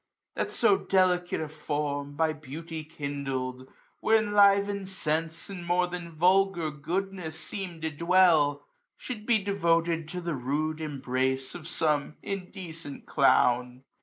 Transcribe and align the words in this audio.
that 0.33 0.49
so 0.49 0.79
delicate 0.79 1.39
a 1.39 1.47
form," 1.47 2.15
By 2.15 2.33
beauty 2.33 2.83
kindled, 2.83 3.67
where 3.99 4.17
enlivening 4.17 4.87
sense" 4.87 5.47
And 5.51 5.63
more 5.63 5.85
than 5.85 6.13
vulgar 6.13 6.71
goodness 6.71 7.39
seem 7.39 7.81
to 7.81 7.91
dwell, 7.91 8.65
^* 8.99 9.15
Shoul4 9.15 9.25
be 9.27 9.43
devoted 9.43 10.07
to 10.07 10.19
the 10.21 10.33
rude 10.33 10.81
embrace 10.81 11.51
240" 11.51 11.59
Of 11.61 11.67
some 11.67 12.15
indecent 12.23 13.05
clown. 13.05 13.83